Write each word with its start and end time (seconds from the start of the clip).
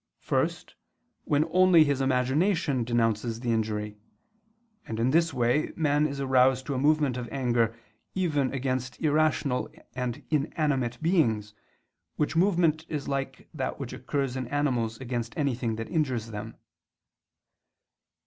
First, 0.23 0.73
when 1.25 1.45
only 1.51 1.83
his 1.83 2.01
imagination 2.01 2.83
denounces 2.83 3.39
the 3.41 3.51
injury: 3.51 3.97
and, 4.87 4.99
in 4.99 5.11
this 5.11 5.31
way, 5.31 5.71
man 5.75 6.07
is 6.07 6.19
aroused 6.19 6.65
to 6.65 6.73
a 6.73 6.79
movement 6.79 7.17
of 7.17 7.29
anger 7.31 7.75
even 8.15 8.51
against 8.51 8.99
irrational 8.99 9.69
and 9.93 10.23
inanimate 10.31 10.97
beings, 11.03 11.53
which 12.15 12.35
movement 12.35 12.83
is 12.89 13.07
like 13.07 13.47
that 13.53 13.79
which 13.79 13.93
occurs 13.93 14.35
in 14.35 14.47
animals 14.47 14.99
against 14.99 15.37
anything 15.37 15.75
that 15.75 15.87
injures 15.89 16.31
them. 16.31 16.57